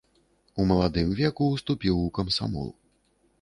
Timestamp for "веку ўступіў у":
1.19-2.09